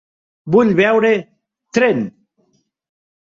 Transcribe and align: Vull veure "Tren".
Vull 0.53 0.71
veure 0.79 1.11
"Tren". 1.79 2.01